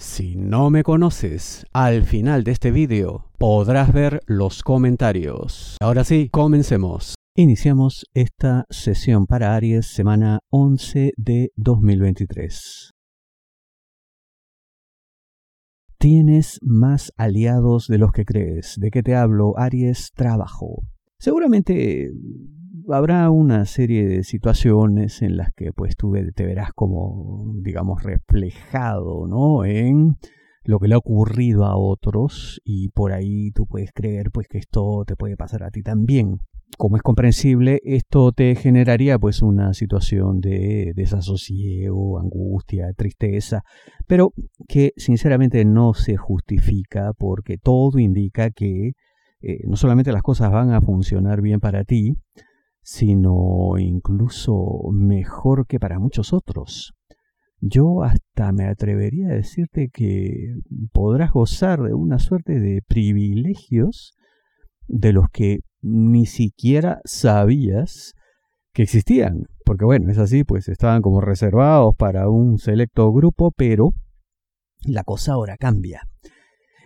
Si 0.00 0.36
no 0.36 0.70
me 0.70 0.84
conoces, 0.84 1.66
al 1.72 2.04
final 2.04 2.44
de 2.44 2.52
este 2.52 2.70
vídeo 2.70 3.32
podrás 3.36 3.92
ver 3.92 4.20
los 4.26 4.62
comentarios. 4.62 5.76
Ahora 5.80 6.04
sí, 6.04 6.28
comencemos. 6.30 7.16
Iniciamos 7.36 8.06
esta 8.14 8.64
sesión 8.70 9.26
para 9.26 9.56
Aries 9.56 9.88
semana 9.88 10.38
11 10.50 11.14
de 11.16 11.50
2023. 11.56 12.92
Tienes 15.98 16.60
más 16.62 17.12
aliados 17.16 17.88
de 17.88 17.98
los 17.98 18.12
que 18.12 18.24
crees. 18.24 18.76
¿De 18.78 18.92
qué 18.92 19.02
te 19.02 19.16
hablo? 19.16 19.58
Aries, 19.58 20.12
trabajo. 20.14 20.84
Seguramente 21.18 22.12
habrá 22.92 23.30
una 23.30 23.64
serie 23.66 24.06
de 24.06 24.24
situaciones 24.24 25.22
en 25.22 25.36
las 25.36 25.52
que 25.54 25.72
pues 25.72 25.96
tú 25.96 26.14
te 26.34 26.46
verás 26.46 26.72
como, 26.74 27.52
digamos, 27.62 28.02
reflejado, 28.02 29.26
¿no? 29.26 29.64
En 29.64 30.16
lo 30.64 30.78
que 30.78 30.88
le 30.88 30.94
ha 30.94 30.98
ocurrido 30.98 31.64
a 31.64 31.76
otros 31.76 32.60
y 32.64 32.90
por 32.90 33.12
ahí 33.12 33.50
tú 33.52 33.66
puedes 33.66 33.90
creer 33.92 34.30
pues 34.30 34.48
que 34.48 34.58
esto 34.58 35.04
te 35.06 35.16
puede 35.16 35.36
pasar 35.36 35.62
a 35.62 35.70
ti 35.70 35.82
también. 35.82 36.38
Como 36.76 36.96
es 36.96 37.02
comprensible, 37.02 37.80
esto 37.84 38.32
te 38.32 38.54
generaría 38.54 39.18
pues 39.18 39.40
una 39.40 39.72
situación 39.72 40.40
de 40.40 40.92
desasosiego, 40.94 42.18
angustia, 42.18 42.92
tristeza, 42.94 43.62
pero 44.06 44.34
que 44.68 44.92
sinceramente 44.96 45.64
no 45.64 45.94
se 45.94 46.16
justifica 46.16 47.12
porque 47.16 47.56
todo 47.56 47.98
indica 47.98 48.50
que 48.50 48.92
eh, 49.40 49.60
no 49.66 49.76
solamente 49.76 50.12
las 50.12 50.22
cosas 50.22 50.50
van 50.50 50.72
a 50.72 50.82
funcionar 50.82 51.40
bien 51.40 51.60
para 51.60 51.84
ti, 51.84 52.14
sino 52.90 53.76
incluso 53.78 54.80
mejor 54.92 55.66
que 55.66 55.78
para 55.78 55.98
muchos 55.98 56.32
otros. 56.32 56.94
Yo 57.60 58.02
hasta 58.02 58.50
me 58.50 58.64
atrevería 58.64 59.28
a 59.28 59.34
decirte 59.34 59.90
que 59.92 60.54
podrás 60.90 61.32
gozar 61.32 61.82
de 61.82 61.92
una 61.92 62.18
suerte 62.18 62.58
de 62.60 62.80
privilegios 62.88 64.14
de 64.86 65.12
los 65.12 65.26
que 65.30 65.58
ni 65.82 66.24
siquiera 66.24 67.02
sabías 67.04 68.14
que 68.72 68.84
existían. 68.84 69.44
Porque 69.66 69.84
bueno, 69.84 70.10
es 70.10 70.16
así, 70.16 70.44
pues 70.44 70.66
estaban 70.70 71.02
como 71.02 71.20
reservados 71.20 71.94
para 71.94 72.30
un 72.30 72.56
selecto 72.56 73.12
grupo, 73.12 73.52
pero 73.54 73.90
la 74.86 75.04
cosa 75.04 75.34
ahora 75.34 75.58
cambia. 75.58 76.00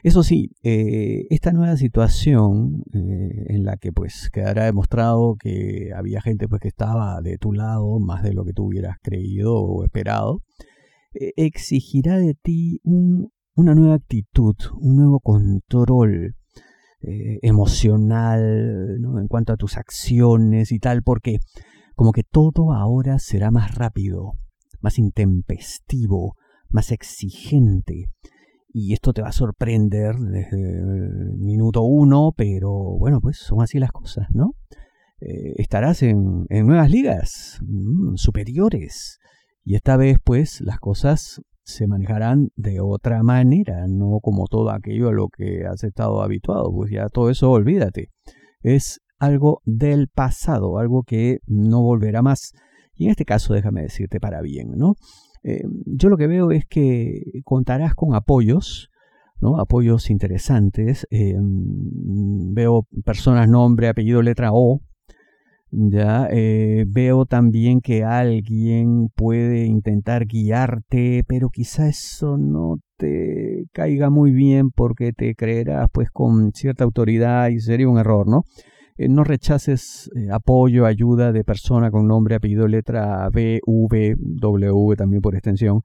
Eso 0.02 0.24
sí, 0.24 0.50
eh, 0.64 1.26
esta 1.30 1.52
nueva 1.52 1.76
situación 1.76 2.82
eh, 2.92 3.44
en 3.50 3.64
la 3.64 3.76
que 3.76 3.92
pues 3.92 4.30
quedará 4.32 4.64
demostrado 4.64 5.36
que 5.38 5.90
había 5.94 6.20
gente 6.20 6.48
pues 6.48 6.60
que 6.60 6.66
estaba 6.66 7.20
de 7.22 7.38
tu 7.38 7.52
lado 7.52 8.00
más 8.00 8.24
de 8.24 8.32
lo 8.32 8.44
que 8.44 8.52
tú 8.52 8.64
hubieras 8.64 8.96
creído 9.00 9.54
o 9.54 9.84
esperado, 9.84 10.42
eh, 11.14 11.32
exigirá 11.36 12.18
de 12.18 12.34
ti 12.34 12.80
una 12.82 13.76
nueva 13.76 13.94
actitud, 13.94 14.56
un 14.80 14.96
nuevo 14.96 15.20
control 15.20 16.34
emocional 17.04 19.00
en 19.20 19.26
cuanto 19.26 19.52
a 19.52 19.56
tus 19.56 19.76
acciones 19.76 20.70
y 20.70 20.78
tal, 20.78 21.02
porque 21.02 21.38
como 21.96 22.12
que 22.12 22.22
todo 22.22 22.72
ahora 22.72 23.18
será 23.18 23.50
más 23.50 23.74
rápido, 23.74 24.34
más 24.80 24.98
intempestivo, 24.98 26.36
más 26.70 26.92
exigente 26.92 28.08
y 28.72 28.92
esto 28.94 29.12
te 29.12 29.22
va 29.22 29.28
a 29.28 29.32
sorprender 29.32 30.16
desde 30.16 30.56
el 30.56 31.36
minuto 31.36 31.82
uno, 31.82 32.32
pero 32.36 32.70
bueno, 32.98 33.20
pues 33.20 33.38
son 33.38 33.62
así 33.62 33.78
las 33.78 33.92
cosas, 33.92 34.28
¿no? 34.32 34.54
Eh, 35.20 35.54
estarás 35.58 36.02
en, 36.02 36.46
nuevas 36.48 36.90
ligas 36.90 37.60
mm, 37.62 38.16
superiores 38.16 39.20
y 39.64 39.76
esta 39.76 39.96
vez 39.96 40.18
pues 40.24 40.60
las 40.60 40.78
cosas 40.80 41.40
se 41.64 41.86
manejarán 41.86 42.48
de 42.56 42.80
otra 42.80 43.22
manera, 43.22 43.86
no 43.86 44.18
como 44.20 44.48
todo 44.48 44.70
aquello 44.70 45.10
a 45.10 45.12
lo 45.12 45.28
que 45.28 45.64
has 45.64 45.84
estado 45.84 46.22
habituado, 46.22 46.72
pues 46.72 46.90
ya 46.90 47.08
todo 47.08 47.30
eso 47.30 47.50
olvídate. 47.50 48.08
Es 48.62 49.00
algo 49.18 49.60
del 49.64 50.08
pasado, 50.08 50.78
algo 50.78 51.04
que 51.04 51.38
no 51.46 51.82
volverá 51.82 52.22
más. 52.22 52.52
Y 52.94 53.04
en 53.04 53.10
este 53.10 53.24
caso 53.24 53.54
déjame 53.54 53.82
decirte 53.82 54.18
para 54.18 54.40
bien, 54.40 54.72
¿no? 54.76 54.94
Eh, 55.44 55.64
yo 55.86 56.08
lo 56.08 56.16
que 56.16 56.26
veo 56.26 56.50
es 56.50 56.66
que 56.66 57.42
contarás 57.44 57.94
con 57.94 58.14
apoyos, 58.14 58.90
¿no? 59.40 59.58
apoyos 59.58 60.10
interesantes. 60.10 61.06
Eh, 61.10 61.36
veo 61.38 62.86
personas, 63.04 63.48
nombre, 63.48 63.88
apellido, 63.88 64.22
letra 64.22 64.50
O. 64.52 64.80
Ya 65.74 66.28
eh, 66.30 66.84
veo 66.86 67.24
también 67.24 67.80
que 67.80 68.04
alguien 68.04 69.08
puede 69.14 69.64
intentar 69.64 70.26
guiarte, 70.26 71.24
pero 71.26 71.48
quizá 71.48 71.88
eso 71.88 72.36
no 72.36 72.76
te 72.98 73.64
caiga 73.72 74.10
muy 74.10 74.32
bien 74.32 74.70
porque 74.70 75.14
te 75.14 75.34
creerás 75.34 75.88
pues 75.90 76.10
con 76.10 76.52
cierta 76.52 76.84
autoridad 76.84 77.48
y 77.48 77.58
sería 77.60 77.88
un 77.88 77.98
error, 77.98 78.28
¿no? 78.28 78.42
Eh, 78.96 79.08
no 79.08 79.24
rechaces 79.24 80.10
eh, 80.14 80.28
apoyo, 80.30 80.86
ayuda 80.86 81.32
de 81.32 81.44
persona 81.44 81.90
con 81.90 82.06
nombre, 82.06 82.34
apellido, 82.34 82.68
letra 82.68 83.28
B, 83.30 83.60
V, 83.66 84.16
W 84.18 84.96
también 84.96 85.22
por 85.22 85.34
extensión, 85.34 85.82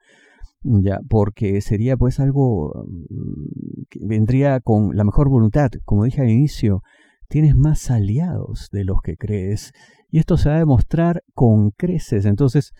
ya, 0.63 0.99
porque 1.07 1.61
sería 1.61 1.97
pues 1.97 2.19
algo 2.19 2.85
mm, 2.87 3.83
que 3.89 3.99
vendría 4.03 4.59
con 4.59 4.95
la 4.95 5.03
mejor 5.03 5.29
voluntad. 5.29 5.69
Como 5.85 6.03
dije 6.03 6.21
al 6.21 6.29
inicio, 6.29 6.83
tienes 7.29 7.55
más 7.55 7.89
aliados 7.91 8.69
de 8.71 8.83
los 8.83 9.01
que 9.01 9.15
crees 9.15 9.71
y 10.09 10.19
esto 10.19 10.37
se 10.37 10.49
va 10.49 10.55
a 10.55 10.59
demostrar 10.59 11.23
con 11.33 11.71
creces. 11.71 12.25
Entonces, 12.25 12.73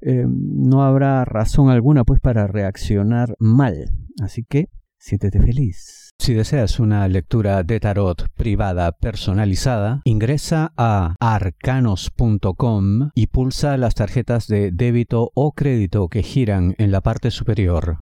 eh, 0.00 0.26
no 0.26 0.82
habrá 0.82 1.24
razón 1.24 1.70
alguna 1.70 2.04
pues 2.04 2.20
para 2.20 2.46
reaccionar 2.46 3.34
mal. 3.38 3.90
Así 4.20 4.44
que 4.44 4.68
siéntete 4.98 5.40
feliz. 5.40 6.11
Si 6.22 6.34
deseas 6.34 6.78
una 6.78 7.08
lectura 7.08 7.64
de 7.64 7.80
tarot 7.80 8.28
privada 8.36 8.92
personalizada, 8.92 10.02
ingresa 10.04 10.72
a 10.76 11.16
arcanos.com 11.18 13.10
y 13.12 13.26
pulsa 13.26 13.76
las 13.76 13.96
tarjetas 13.96 14.46
de 14.46 14.70
débito 14.70 15.32
o 15.34 15.50
crédito 15.50 16.06
que 16.06 16.22
giran 16.22 16.76
en 16.78 16.92
la 16.92 17.00
parte 17.00 17.32
superior. 17.32 17.98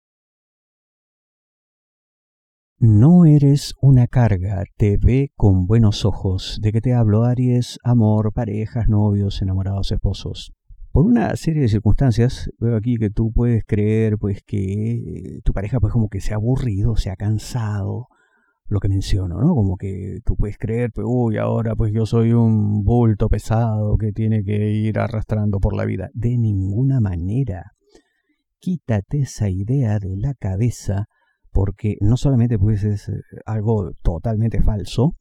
No 2.79 3.27
eres 3.27 3.75
una 3.83 4.07
carga, 4.07 4.65
te 4.79 4.97
ve 4.97 5.33
con 5.37 5.67
buenos 5.67 6.07
ojos. 6.07 6.59
¿De 6.63 6.73
qué 6.73 6.81
te 6.81 6.95
hablo, 6.95 7.25
Aries? 7.25 7.79
Amor, 7.85 8.33
parejas, 8.33 8.89
novios, 8.89 9.43
enamorados, 9.43 9.93
esposos 9.93 10.55
por 10.97 11.05
una 11.05 11.37
serie 11.37 11.61
de 11.61 11.69
circunstancias, 11.69 12.49
veo 12.59 12.75
aquí 12.75 12.97
que 12.97 13.11
tú 13.11 13.31
puedes 13.31 13.65
creer 13.67 14.17
pues 14.17 14.43
que 14.43 15.41
tu 15.45 15.53
pareja 15.53 15.79
pues 15.79 15.93
como 15.93 16.09
que 16.09 16.23
se 16.23 16.33
ha 16.33 16.37
aburrido, 16.37 16.97
se 16.97 17.11
ha 17.11 17.17
cansado, 17.17 18.07
lo 18.65 18.81
que 18.81 18.89
menciono, 18.89 19.39
¿no? 19.39 19.55
Como 19.55 19.77
que 19.77 20.21
tú 20.25 20.37
puedes 20.37 20.57
creer, 20.57 20.93
pues, 20.95 21.07
uy, 21.07 21.37
ahora 21.37 21.77
pues 21.77 21.93
yo 21.93 22.07
soy 22.07 22.33
un 22.33 22.83
bulto 22.83 23.29
pesado 23.29 23.99
que 23.99 24.13
tiene 24.13 24.43
que 24.43 24.71
ir 24.71 24.99
arrastrando 24.99 25.59
por 25.61 25.77
la 25.77 25.85
vida. 25.85 26.09
De 26.15 26.39
ninguna 26.39 26.99
manera. 26.99 27.73
Quítate 28.59 29.21
esa 29.21 29.51
idea 29.51 29.99
de 29.99 30.17
la 30.17 30.33
cabeza 30.33 31.09
porque 31.51 31.99
no 32.01 32.17
solamente 32.17 32.59
pues 32.59 32.85
es 32.85 33.11
eh, 33.11 33.21
algo 33.45 33.91
totalmente 34.03 34.63
falso, 34.63 35.13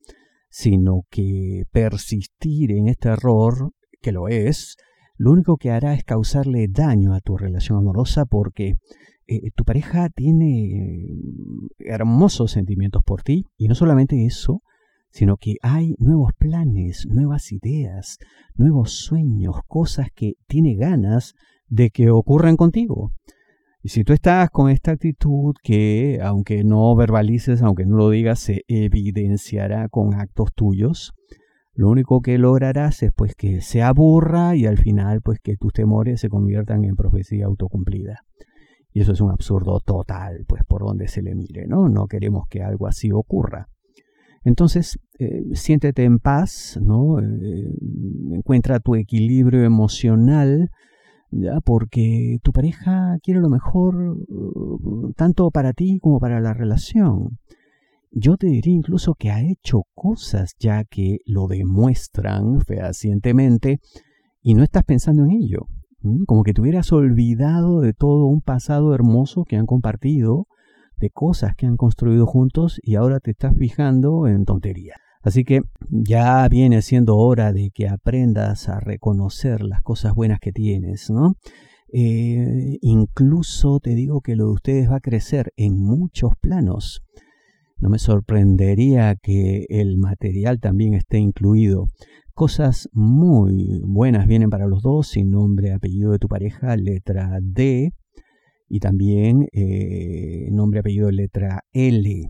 sino 0.50 1.02
que 1.10 1.64
persistir 1.74 2.72
en 2.72 2.88
este 2.88 3.10
error, 3.10 3.72
que 4.02 4.14
lo 4.14 4.30
es, 4.30 4.78
lo 5.18 5.32
único 5.32 5.58
que 5.58 5.72
hará 5.72 5.94
es 5.94 6.04
causarle 6.04 6.68
daño 6.70 7.14
a 7.14 7.22
tu 7.22 7.38
relación 7.38 7.78
amorosa 7.78 8.26
porque 8.26 8.76
eh, 9.28 9.52
tu 9.56 9.64
pareja 9.64 10.10
tiene 10.10 11.08
mm, 11.10 11.68
hermosos 11.80 12.52
sentimientos 12.52 13.04
por 13.04 13.24
ti 13.24 13.46
y 13.58 13.68
no 13.68 13.76
solamente 13.76 14.26
eso, 14.26 14.62
sino 15.10 15.38
que 15.38 15.56
hay 15.62 15.96
nuevos 15.98 16.32
planes, 16.38 17.08
nuevas 17.10 17.52
ideas, 17.52 18.18
nuevos 18.54 18.92
sueños, 18.92 19.56
cosas 19.68 20.10
que 20.14 20.34
tiene 20.48 20.76
ganas 20.76 21.34
de 21.68 21.90
que 21.90 22.10
ocurran 22.12 22.58
contigo. 22.58 23.12
Y 23.82 23.90
si 23.90 24.04
tú 24.04 24.14
estás 24.14 24.50
con 24.50 24.70
esta 24.70 24.92
actitud 24.92 25.54
que, 25.64 26.20
aunque 26.22 26.64
no 26.64 26.96
verbalices, 26.96 27.62
aunque 27.62 27.86
no 27.86 27.98
lo 27.98 28.10
digas, 28.10 28.40
se 28.40 28.64
evidenciará 28.68 29.88
con 29.90 30.16
actos 30.16 30.50
tuyos, 30.54 31.14
lo 31.76 31.90
único 31.90 32.22
que 32.22 32.38
lograrás 32.38 33.04
es 33.04 33.12
pues 33.14 33.36
que 33.36 33.62
se 33.62 33.84
aburra 33.84 34.56
y 34.56 34.66
al 34.66 34.78
final 34.78 35.22
pues 35.22 35.40
que 35.40 35.58
tus 35.58 35.74
temores 35.74 36.22
se 36.22 36.30
conviertan 36.30 36.86
en 36.86 36.96
profecía 36.96 37.46
autocumplida. 37.46 38.22
Y 38.94 39.02
eso 39.02 39.12
es 39.12 39.20
un 39.20 39.30
absurdo 39.30 39.82
total, 39.82 40.46
pues 40.48 40.64
por 40.66 40.84
donde 40.84 41.10
se 41.10 41.22
le 41.22 41.36
mire, 41.36 41.68
¿no? 41.68 41.90
No 41.90 42.08
queremos 42.08 42.48
que 42.50 42.64
algo 42.64 42.88
así 42.88 43.12
ocurra. 43.12 43.68
Entonces, 44.46 44.98
eh, 45.20 45.44
siéntete 45.54 46.06
en 46.06 46.20
paz, 46.20 46.80
¿no? 46.82 47.20
Eh, 47.20 47.74
encuentra 48.32 48.80
tu 48.80 48.96
equilibrio 48.96 49.66
emocional, 49.66 50.70
¿ya? 51.30 51.60
Porque 51.60 52.38
tu 52.42 52.54
pareja 52.54 53.18
quiere 53.22 53.42
lo 53.42 53.50
mejor 53.50 54.18
uh, 54.30 55.12
tanto 55.18 55.52
para 55.52 55.74
ti 55.74 56.00
como 56.00 56.20
para 56.20 56.40
la 56.40 56.54
relación. 56.54 57.40
Yo 58.12 58.38
te 58.38 58.48
diría 58.48 58.74
incluso 58.74 59.14
que 59.16 59.32
ha 59.32 59.42
hecho 59.42 59.84
cosas 59.94 60.56
ya 60.60 60.84
que 60.84 61.20
lo 61.26 61.48
demuestran 61.48 62.62
fehacientemente 62.62 63.80
y 64.42 64.54
no 64.54 64.64
estás 64.64 64.84
pensando 64.84 65.24
en 65.24 65.32
ello. 65.32 65.68
Como 66.28 66.44
que 66.44 66.54
te 66.54 66.62
hubieras 66.62 66.92
olvidado 66.94 67.82
de 67.82 67.94
todo 67.94 68.26
un 68.28 68.42
pasado 68.42 68.94
hermoso 68.94 69.44
que 69.44 69.56
han 69.56 69.66
compartido, 69.66 70.48
de 70.98 71.10
cosas 71.10 71.56
que 71.56 71.66
han 71.66 71.78
construido 71.78 72.26
juntos 72.26 72.80
y 72.84 72.96
ahora 72.96 73.20
te 73.20 73.32
estás 73.32 73.56
fijando 73.58 74.28
en 74.28 74.46
tonterías. 74.46 74.98
Así 75.22 75.44
que 75.44 75.62
ya 75.90 76.48
viene 76.48 76.84
siendo 76.84 77.18
hora 77.18 77.52
de 77.52 77.72
que 77.74 77.90
aprendas 77.90 78.70
a 78.70 78.80
reconocer 78.80 79.64
las 79.64 79.82
cosas 79.82 80.14
buenas 80.14 80.40
que 80.40 80.52
tienes, 80.52 81.10
¿no? 81.10 81.34
Eh, 81.92 82.78
incluso 82.82 83.80
te 83.80 83.96
digo 83.96 84.22
que 84.22 84.36
lo 84.36 84.46
de 84.46 84.52
ustedes 84.52 84.92
va 84.92 84.98
a 84.98 85.02
crecer 85.02 85.52
en 85.58 85.78
muchos 85.78 86.34
planos. 86.40 87.02
No 87.78 87.90
me 87.90 88.00
sorprendería 88.00 89.16
que 89.16 89.66
el 89.70 89.98
material 89.98 90.60
también 90.60 90.94
esté 90.94 91.18
incluido. 91.18 91.88
Cosas 92.34 92.90
muy 92.94 93.82
buenas 93.86 94.28
vienen 94.28 94.50
para 94.50 94.68
los 94.68 94.82
dos, 94.82 95.08
sin 95.08 95.30
nombre, 95.30 95.72
apellido 95.72 96.12
de 96.12 96.20
tu 96.20 96.28
pareja, 96.28 96.76
letra 96.76 97.38
D, 97.42 97.94
y 98.68 98.80
también 98.80 99.48
eh, 99.54 100.50
nombre, 100.52 100.80
apellido, 100.80 101.12
letra 101.12 101.62
L. 101.72 102.30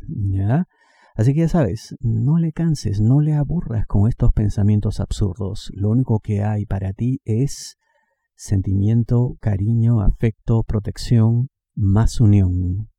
Así 1.16 1.34
que 1.34 1.42
ya 1.42 1.50
sabes, 1.50 1.96
no 2.02 2.38
le 2.38 2.52
canses, 2.52 3.00
no 3.00 3.22
le 3.22 3.34
aburras 3.34 3.86
con 3.88 4.10
estos 4.10 4.34
pensamientos 4.34 5.00
absurdos. 5.00 5.72
Lo 5.74 5.90
único 5.90 6.20
que 6.20 6.44
hay 6.44 6.66
para 6.66 6.92
ti 6.92 7.22
es 7.24 7.78
sentimiento, 8.36 9.38
cariño, 9.40 10.02
afecto, 10.02 10.64
protección, 10.64 11.50
más 11.74 12.20
unión. 12.20 12.90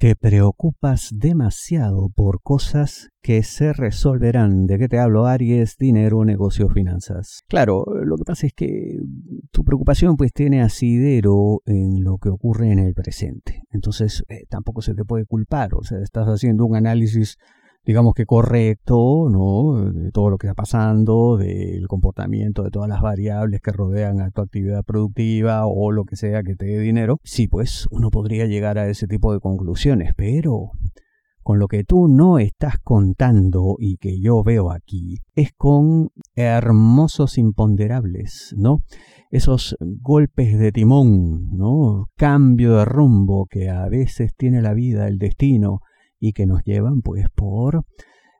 Te 0.00 0.16
preocupas 0.16 1.10
demasiado 1.12 2.08
por 2.08 2.40
cosas 2.40 3.10
que 3.20 3.42
se 3.42 3.74
resolverán. 3.74 4.64
¿De 4.64 4.78
qué 4.78 4.88
te 4.88 4.98
hablo, 4.98 5.26
Aries? 5.26 5.76
Dinero, 5.76 6.24
negocio, 6.24 6.70
finanzas. 6.70 7.44
Claro, 7.48 7.84
lo 8.02 8.16
que 8.16 8.24
pasa 8.24 8.46
es 8.46 8.54
que 8.54 8.98
tu 9.50 9.62
preocupación 9.62 10.16
pues 10.16 10.32
tiene 10.32 10.62
asidero 10.62 11.60
en 11.66 12.02
lo 12.02 12.16
que 12.16 12.30
ocurre 12.30 12.72
en 12.72 12.78
el 12.78 12.94
presente. 12.94 13.62
Entonces 13.72 14.24
eh, 14.30 14.46
tampoco 14.48 14.80
se 14.80 14.94
te 14.94 15.04
puede 15.04 15.26
culpar. 15.26 15.74
O 15.74 15.82
sea, 15.82 15.98
estás 15.98 16.28
haciendo 16.28 16.64
un 16.64 16.76
análisis 16.76 17.36
digamos 17.84 18.14
que 18.14 18.26
correcto, 18.26 19.28
¿no? 19.30 19.90
De 19.92 20.10
todo 20.12 20.30
lo 20.30 20.38
que 20.38 20.46
está 20.46 20.54
pasando, 20.54 21.36
del 21.36 21.86
comportamiento 21.88 22.62
de 22.62 22.70
todas 22.70 22.88
las 22.88 23.00
variables 23.00 23.60
que 23.60 23.72
rodean 23.72 24.20
a 24.20 24.30
tu 24.30 24.42
actividad 24.42 24.84
productiva 24.84 25.66
o 25.66 25.90
lo 25.92 26.04
que 26.04 26.16
sea 26.16 26.42
que 26.42 26.56
te 26.56 26.66
dé 26.66 26.78
dinero. 26.80 27.18
Sí, 27.24 27.48
pues 27.48 27.86
uno 27.90 28.10
podría 28.10 28.46
llegar 28.46 28.78
a 28.78 28.88
ese 28.88 29.06
tipo 29.06 29.32
de 29.32 29.40
conclusiones, 29.40 30.12
pero 30.16 30.70
con 31.42 31.58
lo 31.58 31.68
que 31.68 31.84
tú 31.84 32.06
no 32.06 32.38
estás 32.38 32.76
contando 32.82 33.76
y 33.78 33.96
que 33.96 34.20
yo 34.20 34.42
veo 34.44 34.70
aquí 34.70 35.16
es 35.34 35.50
con 35.56 36.10
hermosos 36.36 37.38
imponderables, 37.38 38.54
¿no? 38.56 38.82
Esos 39.30 39.76
golpes 39.80 40.58
de 40.58 40.70
timón, 40.70 41.56
¿no? 41.56 42.06
Cambio 42.16 42.76
de 42.76 42.84
rumbo 42.84 43.46
que 43.46 43.70
a 43.70 43.88
veces 43.88 44.32
tiene 44.36 44.60
la 44.60 44.74
vida, 44.74 45.08
el 45.08 45.18
destino, 45.18 45.80
y 46.20 46.32
que 46.32 46.46
nos 46.46 46.62
llevan 46.64 47.00
pues 47.00 47.26
por 47.34 47.84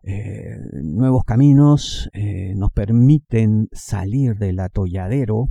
eh, 0.02 0.56
nuevos 0.82 1.24
caminos, 1.24 2.08
eh, 2.12 2.54
nos 2.54 2.70
permiten 2.70 3.68
salir 3.72 4.36
del 4.36 4.60
atolladero, 4.60 5.48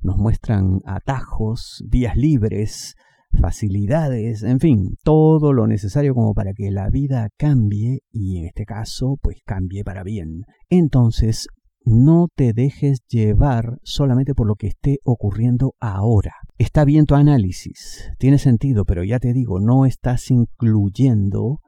nos 0.00 0.16
muestran 0.16 0.80
atajos, 0.84 1.84
vías 1.88 2.16
libres, 2.16 2.94
facilidades, 3.40 4.42
en 4.42 4.60
fin, 4.60 4.96
todo 5.02 5.52
lo 5.52 5.66
necesario 5.66 6.14
como 6.14 6.34
para 6.34 6.52
que 6.54 6.70
la 6.70 6.88
vida 6.90 7.28
cambie 7.36 8.00
y 8.10 8.38
en 8.38 8.46
este 8.46 8.64
caso 8.64 9.16
pues 9.20 9.38
cambie 9.44 9.84
para 9.84 10.02
bien. 10.02 10.42
Entonces, 10.70 11.48
no 11.84 12.28
te 12.34 12.52
dejes 12.52 13.00
llevar 13.08 13.78
solamente 13.82 14.34
por 14.34 14.46
lo 14.46 14.54
que 14.54 14.68
esté 14.68 14.98
ocurriendo 15.04 15.74
ahora. 15.80 16.32
Está 16.56 16.84
bien 16.84 17.04
tu 17.04 17.14
análisis, 17.14 18.10
tiene 18.18 18.38
sentido, 18.38 18.84
pero 18.84 19.04
ya 19.04 19.18
te 19.18 19.32
digo, 19.32 19.60
no 19.60 19.84
estás 19.84 20.30
incluyendo 20.30 21.60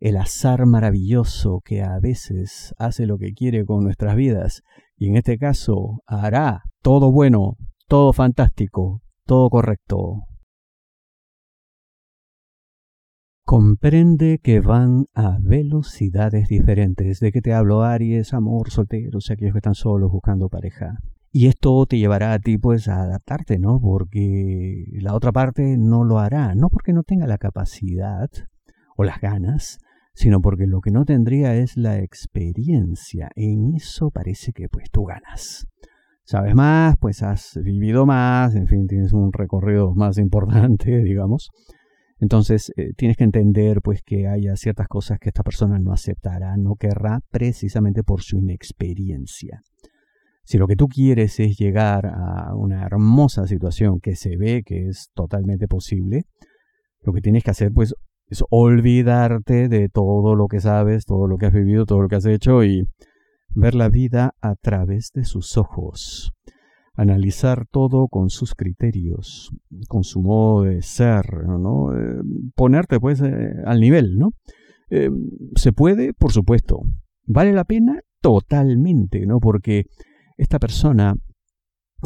el 0.00 0.16
azar 0.16 0.66
maravilloso 0.66 1.60
que 1.64 1.82
a 1.82 1.98
veces 2.00 2.74
hace 2.78 3.06
lo 3.06 3.18
que 3.18 3.32
quiere 3.32 3.64
con 3.64 3.84
nuestras 3.84 4.16
vidas 4.16 4.62
y 4.96 5.08
en 5.08 5.16
este 5.16 5.38
caso 5.38 6.02
hará 6.06 6.62
todo 6.82 7.12
bueno, 7.12 7.56
todo 7.86 8.12
fantástico, 8.12 9.02
todo 9.24 9.50
correcto. 9.50 10.24
Comprende 13.44 14.38
que 14.42 14.60
van 14.60 15.06
a 15.12 15.38
velocidades 15.40 16.48
diferentes. 16.48 17.18
¿De 17.18 17.32
qué 17.32 17.42
te 17.42 17.52
hablo, 17.52 17.82
Aries, 17.82 18.32
amor, 18.32 18.70
solteros, 18.70 19.30
aquellos 19.30 19.52
que 19.52 19.58
están 19.58 19.74
solos 19.74 20.12
buscando 20.12 20.48
pareja? 20.48 20.98
Y 21.32 21.48
esto 21.48 21.84
te 21.86 21.98
llevará 21.98 22.32
a 22.32 22.38
ti 22.38 22.58
pues 22.58 22.88
a 22.88 23.02
adaptarte, 23.02 23.58
¿no? 23.58 23.80
Porque 23.80 24.84
la 25.00 25.14
otra 25.14 25.32
parte 25.32 25.76
no 25.78 26.04
lo 26.04 26.18
hará, 26.18 26.54
no 26.54 26.68
porque 26.68 26.92
no 26.92 27.02
tenga 27.02 27.26
la 27.26 27.38
capacidad 27.38 28.30
o 28.96 29.04
las 29.04 29.20
ganas, 29.20 29.78
sino 30.20 30.42
porque 30.42 30.66
lo 30.66 30.82
que 30.82 30.90
no 30.90 31.06
tendría 31.06 31.56
es 31.56 31.78
la 31.78 31.98
experiencia. 31.98 33.30
En 33.36 33.74
eso 33.74 34.10
parece 34.10 34.52
que 34.52 34.68
pues 34.68 34.90
tú 34.90 35.04
ganas. 35.04 35.66
Sabes 36.24 36.54
más, 36.54 36.96
pues 37.00 37.22
has 37.22 37.58
vivido 37.64 38.04
más, 38.04 38.54
en 38.54 38.66
fin, 38.66 38.86
tienes 38.86 39.14
un 39.14 39.32
recorrido 39.32 39.94
más 39.94 40.18
importante, 40.18 40.98
digamos. 41.04 41.48
Entonces 42.18 42.70
eh, 42.76 42.90
tienes 42.98 43.16
que 43.16 43.24
entender 43.24 43.80
pues 43.80 44.02
que 44.04 44.28
haya 44.28 44.56
ciertas 44.56 44.88
cosas 44.88 45.18
que 45.18 45.30
esta 45.30 45.42
persona 45.42 45.78
no 45.78 45.90
aceptará, 45.90 46.54
no 46.58 46.74
querrá 46.74 47.20
precisamente 47.30 48.02
por 48.02 48.20
su 48.20 48.36
inexperiencia. 48.36 49.62
Si 50.44 50.58
lo 50.58 50.66
que 50.66 50.76
tú 50.76 50.86
quieres 50.86 51.40
es 51.40 51.56
llegar 51.56 52.04
a 52.04 52.54
una 52.56 52.82
hermosa 52.82 53.46
situación 53.46 54.00
que 54.00 54.16
se 54.16 54.36
ve 54.36 54.64
que 54.66 54.88
es 54.88 55.08
totalmente 55.14 55.66
posible, 55.66 56.24
lo 57.00 57.14
que 57.14 57.22
tienes 57.22 57.42
que 57.42 57.52
hacer 57.52 57.72
pues 57.72 57.94
es 58.30 58.44
olvidarte 58.48 59.68
de 59.68 59.88
todo 59.88 60.36
lo 60.36 60.46
que 60.46 60.60
sabes, 60.60 61.04
todo 61.04 61.26
lo 61.26 61.36
que 61.36 61.46
has 61.46 61.52
vivido, 61.52 61.84
todo 61.84 62.00
lo 62.00 62.08
que 62.08 62.16
has 62.16 62.26
hecho 62.26 62.62
y 62.64 62.86
ver 63.54 63.74
la 63.74 63.88
vida 63.88 64.34
a 64.40 64.54
través 64.54 65.10
de 65.12 65.24
sus 65.24 65.58
ojos. 65.58 66.32
Analizar 66.94 67.66
todo 67.66 68.06
con 68.08 68.30
sus 68.30 68.54
criterios, 68.54 69.50
con 69.88 70.04
su 70.04 70.22
modo 70.22 70.64
de 70.64 70.82
ser, 70.82 71.44
¿no? 71.44 71.92
Eh, 71.92 72.22
ponerte 72.54 73.00
pues 73.00 73.20
eh, 73.20 73.54
al 73.64 73.80
nivel, 73.80 74.16
¿no? 74.16 74.30
Eh, 74.90 75.10
¿Se 75.56 75.72
puede? 75.72 76.12
Por 76.12 76.32
supuesto. 76.32 76.82
¿Vale 77.26 77.52
la 77.52 77.64
pena? 77.64 78.00
Totalmente, 78.20 79.26
¿no? 79.26 79.40
Porque 79.40 79.86
esta 80.36 80.58
persona, 80.58 81.14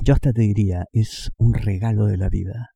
yo 0.02 0.14
hasta 0.14 0.33
te 0.33 0.43
diría, 0.43 0.87
es 0.93 1.33
un 1.38 1.54
regalo 1.54 2.07
de 2.07 2.16
la 2.16 2.28
vida. 2.28 2.74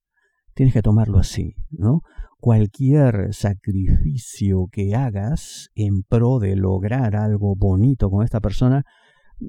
Tienes 0.59 0.75
que 0.75 0.83
tomarlo 0.83 1.21
así, 1.21 1.55
¿no? 1.71 2.01
cualquier 2.41 3.33
sacrificio 3.33 4.67
que 4.73 4.97
hagas 4.97 5.69
en 5.77 6.03
pro 6.03 6.41
de 6.41 6.57
lograr 6.57 7.15
algo 7.15 7.55
bonito 7.57 8.11
con 8.11 8.25
esta 8.25 8.41
persona 8.41 8.83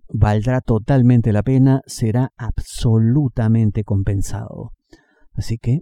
valdrá 0.07 0.61
totalmente 0.61 1.33
la 1.33 1.41
pena, 1.41 1.81
será 1.87 2.31
absolutamente 2.37 3.83
compensado. 3.83 4.73
Así 5.33 5.57
que 5.57 5.81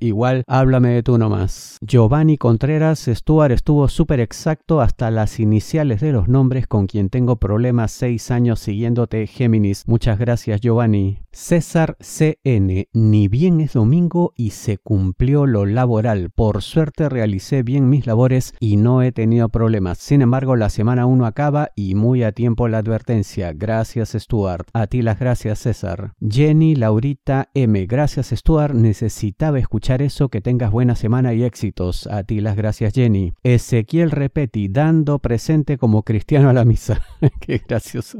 igual 0.00 0.42
háblame 0.46 0.90
de 0.90 1.02
tú 1.02 1.18
nomás. 1.18 1.78
Giovanni 1.80 2.36
Contreras 2.36 3.08
Stuart 3.08 3.52
estuvo 3.52 3.88
súper 3.88 4.20
exacto 4.20 4.80
hasta 4.80 5.10
las 5.10 5.38
iniciales 5.38 6.00
de 6.00 6.12
los 6.12 6.28
nombres 6.28 6.66
con 6.66 6.86
quien 6.86 7.10
tengo 7.10 7.36
problemas 7.36 7.92
seis 7.92 8.30
años 8.30 8.60
siguiéndote 8.60 9.26
Géminis. 9.26 9.84
Muchas 9.86 10.18
gracias 10.18 10.60
Giovanni. 10.60 11.20
César 11.32 11.96
CN, 12.00 12.88
ni 12.92 13.28
bien 13.28 13.60
es 13.60 13.74
domingo 13.74 14.32
y 14.36 14.50
se 14.50 14.78
cumplió 14.78 15.46
lo 15.46 15.64
laboral. 15.64 16.30
Por 16.30 16.60
suerte 16.60 17.08
realicé 17.08 17.62
bien 17.62 17.88
mis 17.88 18.04
labores 18.04 18.52
y 18.58 18.76
no 18.76 19.02
he 19.02 19.12
tenido 19.12 19.48
problemas. 19.48 19.98
Sin 19.98 20.22
embargo, 20.22 20.56
la 20.56 20.70
semana 20.70 21.06
1 21.06 21.24
acaba 21.24 21.70
y 21.76 21.94
muy 21.94 22.24
a 22.24 22.32
tiempo 22.32 22.66
la 22.66 22.78
advertencia. 22.78 23.52
Gracias 23.52 24.16
Stuart. 24.18 24.66
A 24.72 24.88
ti 24.88 25.02
las 25.02 25.20
gracias 25.20 25.60
César. 25.60 26.14
Jenny 26.20 26.74
Laurita 26.74 27.48
M, 27.54 27.86
gracias 27.86 28.30
Stuart. 28.34 28.74
Necesitaba 28.74 29.60
escuchar 29.60 30.02
eso, 30.02 30.30
que 30.30 30.40
tengas 30.40 30.72
buena 30.72 30.96
semana 30.96 31.32
y 31.32 31.44
éxitos. 31.44 32.08
A 32.08 32.24
ti 32.24 32.40
las 32.40 32.56
gracias 32.56 32.92
Jenny. 32.92 33.34
Ezequiel 33.44 34.10
Repeti, 34.10 34.68
dando 34.68 35.20
presente 35.20 35.78
como 35.78 36.02
cristiano 36.02 36.50
a 36.50 36.52
la 36.52 36.64
misa. 36.64 37.00
Qué 37.40 37.62
gracioso. 37.68 38.18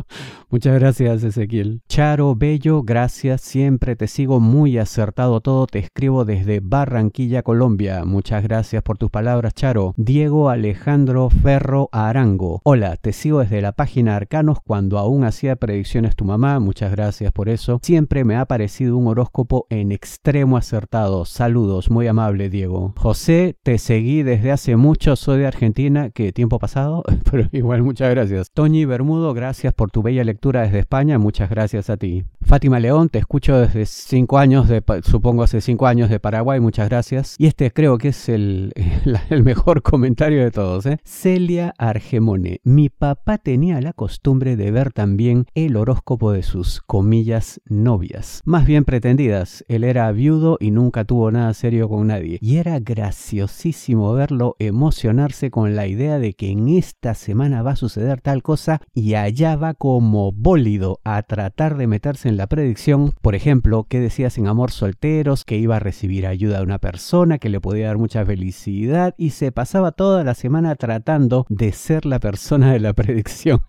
Muchas 0.48 0.78
gracias 0.78 1.24
Ezequiel. 1.24 1.82
Charo 1.88 2.36
Bello, 2.36 2.84
gracias. 2.84 2.99
Siempre 3.08 3.96
te 3.96 4.06
sigo 4.06 4.40
muy 4.40 4.76
acertado 4.76 5.40
todo. 5.40 5.66
Te 5.66 5.78
escribo 5.78 6.24
desde 6.24 6.60
Barranquilla, 6.60 7.42
Colombia. 7.42 8.04
Muchas 8.04 8.42
gracias 8.42 8.82
por 8.82 8.98
tus 8.98 9.10
palabras, 9.10 9.54
Charo. 9.54 9.94
Diego 9.96 10.50
Alejandro 10.50 11.30
Ferro 11.30 11.88
Arango. 11.92 12.60
Hola, 12.64 12.96
te 12.96 13.12
sigo 13.12 13.40
desde 13.40 13.62
la 13.62 13.72
página 13.72 14.16
Arcanos 14.16 14.58
cuando 14.62 14.98
aún 14.98 15.24
hacía 15.24 15.56
predicciones 15.56 16.14
tu 16.14 16.24
mamá. 16.24 16.60
Muchas 16.60 16.90
gracias 16.90 17.32
por 17.32 17.48
eso. 17.48 17.80
Siempre 17.82 18.24
me 18.24 18.36
ha 18.36 18.44
parecido 18.44 18.98
un 18.98 19.06
horóscopo 19.06 19.66
en 19.70 19.92
extremo 19.92 20.56
acertado. 20.58 21.24
Salud 21.24 21.70
muy 21.88 22.08
amable 22.08 22.50
Diego. 22.50 22.92
José, 22.96 23.56
te 23.62 23.78
seguí 23.78 24.22
desde 24.22 24.50
hace 24.50 24.76
mucho, 24.76 25.14
soy 25.14 25.38
de 25.38 25.46
Argentina, 25.46 26.10
¿qué 26.10 26.32
tiempo 26.32 26.58
pasado? 26.58 27.04
Pero 27.30 27.48
igual 27.52 27.82
muchas 27.82 28.10
gracias. 28.10 28.50
Toñi 28.50 28.84
Bermudo, 28.84 29.32
gracias 29.32 29.72
por 29.72 29.90
tu 29.90 30.02
bella 30.02 30.24
lectura 30.24 30.62
desde 30.62 30.80
España, 30.80 31.18
muchas 31.18 31.48
gracias 31.48 31.90
a 31.90 31.96
ti. 31.96 32.24
Fátima 32.42 32.80
León, 32.80 32.89
te 33.10 33.20
escucho 33.20 33.56
desde 33.56 33.86
cinco 33.86 34.38
años, 34.38 34.68
de, 34.68 34.82
supongo 35.04 35.44
hace 35.44 35.60
cinco 35.60 35.86
años 35.86 36.10
de 36.10 36.18
Paraguay, 36.18 36.58
muchas 36.58 36.88
gracias. 36.88 37.36
Y 37.38 37.46
este 37.46 37.70
creo 37.70 37.98
que 37.98 38.08
es 38.08 38.28
el, 38.28 38.72
mejor 39.44 39.82
comentario 39.84 40.42
de 40.42 40.50
todos. 40.50 40.86
¿eh? 40.86 40.98
Celia 41.04 41.72
Argemone, 41.78 42.60
mi 42.64 42.88
papá 42.88 43.38
tenía 43.38 43.80
la 43.80 43.92
costumbre 43.92 44.56
de 44.56 44.72
ver 44.72 44.92
también 44.92 45.46
el 45.54 45.76
horóscopo 45.76 46.32
de 46.32 46.42
sus 46.42 46.80
comillas 46.80 47.60
novias, 47.64 48.40
más 48.44 48.66
bien 48.66 48.84
pretendidas. 48.84 49.64
Él 49.68 49.84
era 49.84 50.10
viudo 50.10 50.56
y 50.58 50.72
nunca 50.72 51.04
tuvo 51.04 51.30
nada 51.30 51.54
serio 51.54 51.88
con 51.88 52.08
nadie. 52.08 52.38
Y 52.40 52.56
era 52.56 52.80
graciosísimo 52.80 54.12
verlo 54.14 54.56
emocionarse 54.58 55.52
con 55.52 55.76
la 55.76 55.86
idea 55.86 56.18
de 56.18 56.32
que 56.32 56.50
en 56.50 56.68
esta 56.68 57.14
semana 57.14 57.62
va 57.62 57.72
a 57.72 57.76
suceder 57.76 58.20
tal 58.20 58.42
cosa 58.42 58.80
y 58.92 59.14
allá 59.14 59.54
va 59.54 59.74
como 59.74 60.32
bólido 60.32 60.98
a 61.04 61.22
tratar 61.22 61.76
de 61.76 61.86
meterse 61.86 62.28
en 62.28 62.36
la 62.36 62.48
predicción. 62.48 62.79
Por 63.20 63.34
ejemplo, 63.34 63.84
que 63.88 64.00
decías 64.00 64.38
en 64.38 64.46
Amor 64.46 64.70
Solteros 64.70 65.44
que 65.44 65.58
iba 65.58 65.76
a 65.76 65.80
recibir 65.80 66.26
ayuda 66.26 66.58
de 66.58 66.62
una 66.62 66.78
persona 66.78 67.38
que 67.38 67.50
le 67.50 67.60
podía 67.60 67.88
dar 67.88 67.98
mucha 67.98 68.24
felicidad 68.24 69.14
y 69.18 69.30
se 69.30 69.52
pasaba 69.52 69.92
toda 69.92 70.24
la 70.24 70.34
semana 70.34 70.74
tratando 70.76 71.44
de 71.50 71.72
ser 71.72 72.06
la 72.06 72.20
persona 72.20 72.72
de 72.72 72.80
la 72.80 72.94
predicción. 72.94 73.60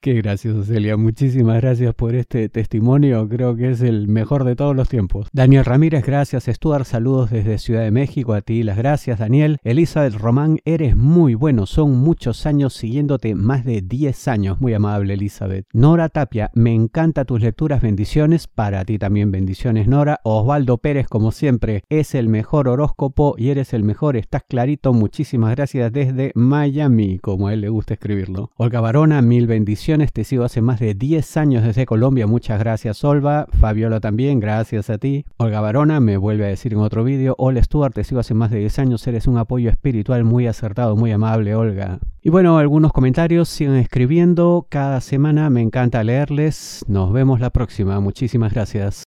Qué 0.00 0.14
gracioso, 0.14 0.62
Celia. 0.62 0.96
Muchísimas 0.96 1.60
gracias 1.60 1.92
por 1.94 2.14
este 2.14 2.48
testimonio. 2.48 3.28
Creo 3.28 3.56
que 3.56 3.70
es 3.70 3.80
el 3.80 4.06
mejor 4.06 4.44
de 4.44 4.54
todos 4.54 4.76
los 4.76 4.88
tiempos. 4.88 5.28
Daniel 5.32 5.64
Ramírez, 5.64 6.04
gracias. 6.04 6.44
Stuart, 6.44 6.84
saludos 6.84 7.30
desde 7.30 7.58
Ciudad 7.58 7.82
de 7.82 7.90
México, 7.90 8.34
a 8.34 8.42
ti 8.42 8.62
las 8.62 8.76
gracias 8.76 9.18
Daniel. 9.18 9.58
Elizabeth 9.64 10.14
Román, 10.14 10.58
eres 10.64 10.96
muy 10.96 11.34
bueno, 11.34 11.66
son 11.66 11.96
muchos 11.96 12.46
años 12.46 12.74
siguiéndote, 12.74 13.34
más 13.34 13.64
de 13.64 13.82
10 13.82 14.28
años, 14.28 14.60
muy 14.60 14.74
amable 14.74 15.14
Elizabeth. 15.14 15.66
Nora 15.72 16.08
Tapia, 16.08 16.50
me 16.54 16.72
encanta 16.72 17.24
tus 17.24 17.40
lecturas, 17.40 17.82
bendiciones, 17.82 18.46
para 18.46 18.84
ti 18.84 18.98
también 18.98 19.32
bendiciones 19.32 19.88
Nora. 19.88 20.20
Osvaldo 20.22 20.78
Pérez, 20.78 21.08
como 21.08 21.32
siempre, 21.32 21.82
es 21.88 22.14
el 22.14 22.28
mejor 22.28 22.68
horóscopo 22.68 23.34
y 23.38 23.48
eres 23.48 23.72
el 23.72 23.82
mejor, 23.82 24.16
estás 24.16 24.44
clarito, 24.48 24.92
muchísimas 24.92 25.56
gracias 25.56 25.92
desde 25.92 26.30
Miami, 26.34 27.18
como 27.18 27.48
a 27.48 27.54
él 27.54 27.62
le 27.62 27.70
gusta 27.70 27.94
escribirlo. 27.94 28.50
Olga 28.56 28.80
Barona, 28.80 29.20
mil 29.22 29.46
bendiciones, 29.46 29.85
te 29.86 30.24
sigo 30.24 30.42
hace 30.42 30.62
más 30.62 30.80
de 30.80 30.94
10 30.94 31.36
años 31.36 31.62
desde 31.62 31.86
Colombia, 31.86 32.26
muchas 32.26 32.58
gracias 32.58 33.04
Olva. 33.04 33.46
Fabiola 33.60 34.00
también, 34.00 34.40
gracias 34.40 34.90
a 34.90 34.98
ti. 34.98 35.24
Olga 35.36 35.60
Barona 35.60 36.00
me 36.00 36.16
vuelve 36.16 36.44
a 36.44 36.48
decir 36.48 36.72
en 36.72 36.80
otro 36.80 37.04
vídeo. 37.04 37.36
Hola 37.38 37.62
Stuart, 37.62 37.94
te 37.94 38.02
sigo 38.02 38.18
hace 38.18 38.34
más 38.34 38.50
de 38.50 38.58
10 38.58 38.80
años, 38.80 39.06
eres 39.06 39.28
un 39.28 39.38
apoyo 39.38 39.70
espiritual 39.70 40.24
muy 40.24 40.48
acertado, 40.48 40.96
muy 40.96 41.12
amable, 41.12 41.54
Olga. 41.54 42.00
Y 42.20 42.30
bueno, 42.30 42.58
algunos 42.58 42.92
comentarios, 42.92 43.48
sigan 43.48 43.76
escribiendo, 43.76 44.66
cada 44.68 45.00
semana 45.00 45.50
me 45.50 45.60
encanta 45.62 46.02
leerles. 46.02 46.84
Nos 46.88 47.12
vemos 47.12 47.38
la 47.38 47.50
próxima, 47.50 48.00
muchísimas 48.00 48.52
gracias. 48.52 49.04